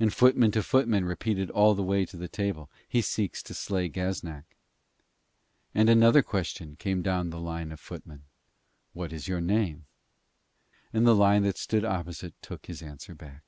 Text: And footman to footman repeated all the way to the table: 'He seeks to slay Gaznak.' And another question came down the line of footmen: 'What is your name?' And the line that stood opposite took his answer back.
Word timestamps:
And 0.00 0.10
footman 0.10 0.52
to 0.52 0.62
footman 0.62 1.04
repeated 1.04 1.50
all 1.50 1.74
the 1.74 1.82
way 1.82 2.06
to 2.06 2.16
the 2.16 2.28
table: 2.28 2.70
'He 2.88 3.02
seeks 3.02 3.42
to 3.42 3.52
slay 3.52 3.90
Gaznak.' 3.90 4.56
And 5.74 5.90
another 5.90 6.22
question 6.22 6.76
came 6.76 7.02
down 7.02 7.28
the 7.28 7.38
line 7.38 7.70
of 7.70 7.78
footmen: 7.78 8.22
'What 8.94 9.12
is 9.12 9.28
your 9.28 9.42
name?' 9.42 9.84
And 10.94 11.06
the 11.06 11.14
line 11.14 11.42
that 11.42 11.58
stood 11.58 11.84
opposite 11.84 12.40
took 12.40 12.64
his 12.64 12.80
answer 12.80 13.14
back. 13.14 13.44